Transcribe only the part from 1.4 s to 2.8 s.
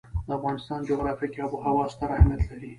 آب وهوا ستر اهمیت لري.